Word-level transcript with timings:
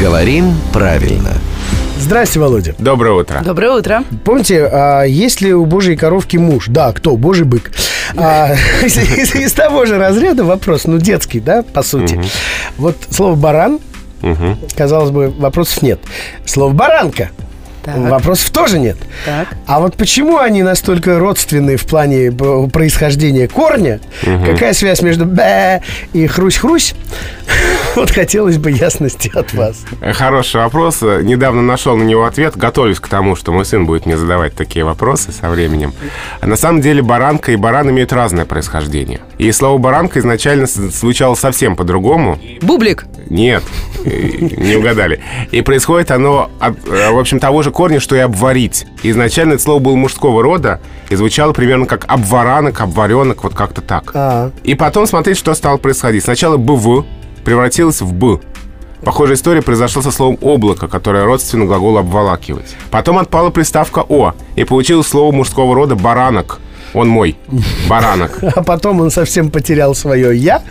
Говорим 0.00 0.54
правильно. 0.72 1.30
Здрасте, 1.98 2.38
Володя. 2.38 2.74
Доброе 2.78 3.12
утро. 3.14 3.40
Доброе 3.44 3.70
утро. 3.72 4.04
Помните, 4.24 4.68
а, 4.70 5.04
есть 5.04 5.40
ли 5.40 5.54
у 5.54 5.64
Божьей 5.64 5.96
коровки 5.96 6.36
муж? 6.36 6.66
Да, 6.68 6.92
кто? 6.92 7.16
Божий 7.16 7.46
бык. 7.46 7.72
А, 8.16 8.52
из, 8.84 8.96
из- 8.98 9.34
из 9.34 9.52
того 9.52 9.86
же 9.86 9.96
разряда 9.98 10.44
вопрос, 10.44 10.84
ну, 10.86 10.98
детский, 10.98 11.40
да, 11.40 11.62
по 11.62 11.82
сути. 11.82 12.22
Вот 12.76 12.96
слово 13.10 13.34
«баран», 13.34 13.78
Мгм. 14.20 14.58
казалось 14.76 15.10
бы, 15.10 15.30
вопросов 15.30 15.82
нет. 15.82 16.00
Слово 16.44 16.72
«баранка», 16.72 17.30
Так. 17.82 17.96
вопросов 17.96 18.50
тоже 18.50 18.78
нет. 18.78 18.96
Так. 19.24 19.48
А 19.66 19.80
вот 19.80 19.94
почему 19.96 20.36
они 20.38 20.62
настолько 20.62 21.18
родственны 21.18 21.76
в 21.76 21.86
плане 21.86 22.30
происхождения 22.32 23.48
корня? 23.48 24.00
Какая 24.22 24.74
связь 24.74 25.00
между 25.00 25.24
«бэ» 25.24 25.80
и 26.12 26.26
«хрусь-хрусь»? 26.26 26.94
Вот 27.96 28.10
хотелось 28.10 28.58
бы 28.58 28.70
ясности 28.70 29.32
от 29.34 29.54
вас. 29.54 29.82
Хороший 30.12 30.60
вопрос. 30.60 31.00
Недавно 31.00 31.62
нашел 31.62 31.96
на 31.96 32.02
него 32.02 32.26
ответ. 32.26 32.54
Готовлюсь 32.54 33.00
к 33.00 33.08
тому, 33.08 33.36
что 33.36 33.52
мой 33.52 33.64
сын 33.64 33.86
будет 33.86 34.04
мне 34.04 34.18
задавать 34.18 34.54
такие 34.54 34.84
вопросы 34.84 35.32
со 35.32 35.48
временем. 35.48 35.94
А 36.42 36.46
на 36.46 36.56
самом 36.56 36.82
деле 36.82 37.00
баранка 37.00 37.52
и 37.52 37.56
баран 37.56 37.88
имеют 37.88 38.12
разное 38.12 38.44
происхождение. 38.44 39.20
И 39.38 39.50
слово 39.50 39.78
баранка 39.78 40.18
изначально 40.18 40.66
звучало 40.66 41.36
совсем 41.36 41.74
по-другому. 41.74 42.38
Бублик. 42.60 43.06
Нет, 43.30 43.62
не 44.04 44.76
угадали. 44.76 45.20
И 45.50 45.62
происходит 45.62 46.10
оно, 46.10 46.50
от, 46.60 46.76
э, 46.86 47.10
в 47.10 47.18
общем, 47.18 47.40
того 47.40 47.62
же 47.62 47.70
корня, 47.70 47.98
что 47.98 48.14
и 48.14 48.20
обварить. 48.20 48.86
Изначально 49.02 49.54
это 49.54 49.62
слово 49.62 49.80
было 49.80 49.96
мужского 49.96 50.42
рода 50.42 50.80
и 51.08 51.16
звучало 51.16 51.52
примерно 51.52 51.86
как 51.86 52.04
обваранок, 52.06 52.80
обваренок, 52.80 53.42
вот 53.42 53.54
как-то 53.54 53.80
так. 53.80 54.12
А. 54.14 54.50
И 54.64 54.74
потом 54.74 55.06
смотреть, 55.06 55.38
что 55.38 55.54
стало 55.54 55.78
происходить. 55.78 56.22
Сначала 56.22 56.56
«бв» 56.56 57.04
превратилось 57.46 58.00
в 58.00 58.12
«б». 58.12 58.40
Похожая 59.04 59.36
история 59.36 59.62
произошла 59.62 60.02
со 60.02 60.10
словом 60.10 60.36
«облако», 60.40 60.88
которое 60.88 61.24
родственно 61.24 61.64
глаголу 61.64 61.98
«обволакивать». 61.98 62.74
Потом 62.90 63.18
отпала 63.18 63.50
приставка 63.50 64.04
«о», 64.08 64.34
и 64.56 64.64
получилось 64.64 65.06
слово 65.06 65.30
мужского 65.32 65.72
рода 65.76 65.94
«баранок». 65.94 66.58
Он 66.96 67.08
мой. 67.08 67.36
Баранок. 67.88 68.38
А 68.56 68.62
потом 68.62 69.00
он 69.02 69.10
совсем 69.10 69.50
потерял 69.50 69.94
свое 69.94 70.34
«я» 70.36 70.62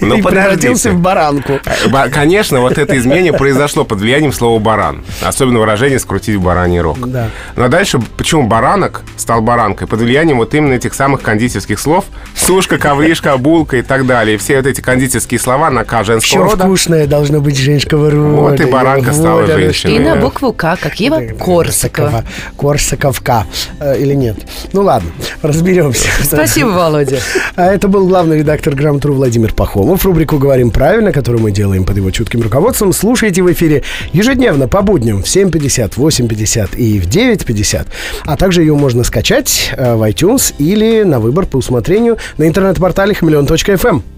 Ну, 0.00 0.16
и 0.18 0.22
превратился 0.22 0.92
в 0.92 1.00
баранку. 1.00 1.54
Э, 1.64 2.08
Конечно, 2.08 2.60
вот 2.60 2.78
это 2.78 2.96
изменение 2.96 3.32
произошло 3.32 3.84
под 3.84 3.98
влиянием 4.00 4.32
слова 4.32 4.60
«баран». 4.60 5.04
Особенно 5.20 5.58
выражение 5.58 5.98
«скрутить 5.98 6.36
в 6.36 6.42
бараний 6.42 6.80
рог». 6.80 6.98
Да. 7.10 7.30
Но 7.56 7.66
дальше, 7.68 7.98
почему 8.16 8.46
баранок 8.46 9.02
стал 9.16 9.40
баранкой? 9.42 9.88
Под 9.88 10.00
влиянием 10.00 10.36
вот 10.38 10.54
именно 10.54 10.74
этих 10.74 10.94
самых 10.94 11.20
кондитерских 11.22 11.80
слов 11.80 12.04
«сушка», 12.36 12.78
«ковришка», 12.78 13.36
«булка» 13.38 13.78
и 13.78 13.82
так 13.82 14.06
далее. 14.06 14.36
И 14.36 14.38
все 14.38 14.58
вот 14.58 14.66
эти 14.66 14.80
кондитерские 14.80 15.40
слова 15.40 15.68
на 15.70 15.84
К 15.84 16.04
женского 16.04 16.42
Еще 16.44 16.50
рода. 16.52 16.64
вкусное 16.64 17.06
должно 17.08 17.40
быть 17.40 17.58
женского 17.58 18.10
рода. 18.10 18.36
Вот 18.40 18.60
и 18.60 18.64
баранка 18.66 19.12
стала 19.12 19.40
Вот 19.40 19.50
женщиной. 19.50 19.96
И 19.96 19.98
на 19.98 20.14
букву 20.16 20.52
К, 20.52 20.76
как 20.80 20.94
Ева 21.00 21.20
Корсакова. 21.38 22.24
Корсаковка. 22.56 23.46
Э, 23.80 23.98
Или 23.98 24.14
нет? 24.14 24.36
Ну 24.72 24.82
ладно, 24.82 25.07
разберемся. 25.42 26.08
Спасибо, 26.22 26.68
Володя. 26.68 27.20
А 27.56 27.66
это 27.66 27.88
был 27.88 28.06
главный 28.08 28.38
редактор 28.38 28.74
«Грамотру» 28.74 29.14
Владимир 29.14 29.52
Пахомов. 29.52 30.04
Рубрику 30.04 30.38
«Говорим 30.38 30.70
правильно», 30.70 31.12
которую 31.12 31.42
мы 31.42 31.50
делаем 31.50 31.84
под 31.84 31.96
его 31.96 32.10
чутким 32.10 32.42
руководством, 32.42 32.92
слушайте 32.92 33.42
в 33.42 33.52
эфире 33.52 33.82
ежедневно 34.12 34.68
по 34.68 34.82
будням 34.82 35.22
в 35.22 35.26
7.50, 35.26 35.94
8.50 35.96 36.76
и 36.76 36.98
в 37.00 37.06
9.50. 37.06 37.86
А 38.24 38.36
также 38.36 38.62
ее 38.62 38.74
можно 38.74 39.04
скачать 39.04 39.72
э, 39.76 39.94
в 39.94 40.02
iTunes 40.02 40.54
или 40.58 41.02
на 41.02 41.20
выбор 41.20 41.46
по 41.46 41.56
усмотрению 41.56 42.18
на 42.36 42.46
интернет-портале 42.46 43.14
хамелеон.фм. 43.14 44.17